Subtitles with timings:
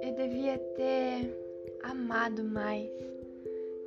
[0.00, 1.30] Eu devia ter
[1.82, 2.90] amado mais,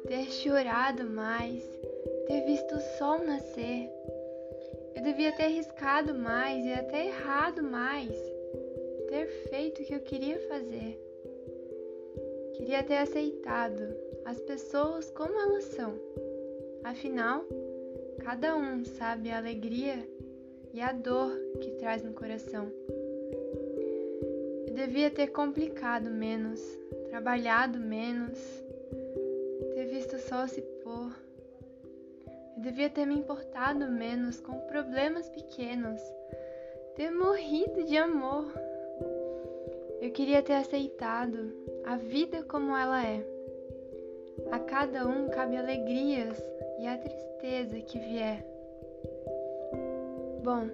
[0.07, 1.63] ter chorado mais,
[2.27, 3.89] ter visto o sol nascer.
[4.95, 8.11] Eu devia ter arriscado mais e até errado mais,
[9.09, 11.01] ter feito o que eu queria fazer.
[12.53, 13.95] Queria ter aceitado
[14.25, 15.95] as pessoas como elas são.
[16.83, 17.43] Afinal,
[18.19, 20.14] cada um sabe a alegria
[20.75, 21.31] e a dor
[21.61, 22.69] que traz no coração.
[24.67, 26.59] Eu devia ter complicado menos,
[27.09, 28.37] trabalhado menos,
[29.73, 31.15] ter visto o sol se pôr.
[32.57, 36.01] Eu devia ter me importado menos com problemas pequenos,
[36.97, 38.45] ter morrido de amor.
[40.01, 41.53] Eu queria ter aceitado
[41.85, 43.25] a vida como ela é.
[44.51, 46.37] A cada um cabe alegrias
[46.81, 48.45] e a tristeza que vier.
[50.45, 50.69] Bom,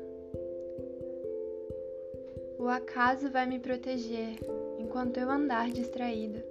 [2.60, 4.36] o acaso vai me proteger
[4.78, 6.46] enquanto eu andar distraída.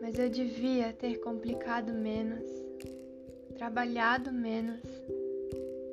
[0.00, 2.48] Mas eu devia ter complicado menos,
[3.58, 4.80] trabalhado menos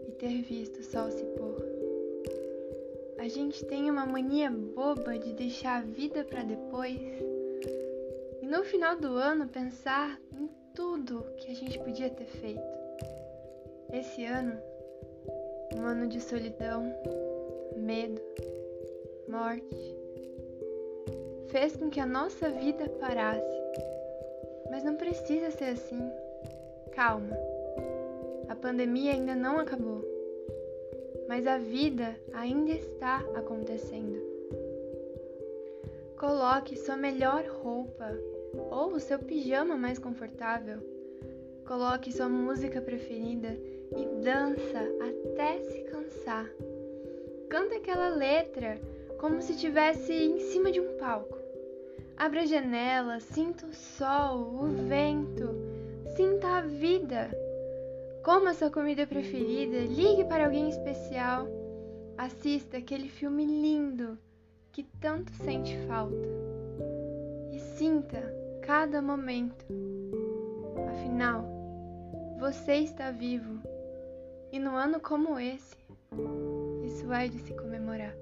[0.08, 1.62] e ter visto o sol se pôr.
[3.20, 6.98] A gente tem uma mania boba de deixar a vida para depois
[8.42, 12.64] e no final do ano pensar em tudo que a gente podia ter feito.
[13.92, 14.58] Esse ano,
[15.76, 16.84] um ano de solidão,
[17.76, 18.22] medo,
[19.28, 19.96] morte,
[21.48, 23.62] fez com que a nossa vida parasse.
[24.70, 26.02] Mas não precisa ser assim.
[26.94, 27.38] Calma.
[28.50, 30.12] A pandemia ainda não acabou
[31.32, 34.22] mas a vida ainda está acontecendo.
[36.20, 38.12] Coloque sua melhor roupa
[38.70, 40.80] ou o seu pijama mais confortável.
[41.66, 43.58] Coloque sua música preferida
[43.96, 44.82] e dança
[45.42, 46.46] até se cansar.
[47.50, 48.80] Canta aquela letra
[49.18, 51.36] como se estivesse em cima de um palco.
[52.16, 55.50] Abra a janela, sinta o sol, o vento,
[56.16, 57.32] sinta a vida.
[58.24, 61.48] Coma sua comida preferida, ligue para alguém especial,
[62.16, 64.20] assista aquele filme lindo
[64.72, 66.28] que tanto sente falta
[67.52, 68.22] e sinta
[68.62, 69.66] cada momento.
[70.88, 71.44] Afinal,
[72.40, 73.60] você está vivo
[74.52, 75.78] e no ano como esse,
[76.84, 78.14] isso é de se comemorar.